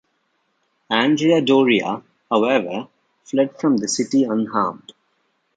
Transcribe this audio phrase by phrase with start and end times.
[0.89, 2.01] Andrea Doria,
[2.31, 2.87] however,
[3.23, 4.93] fled from the city unharmed.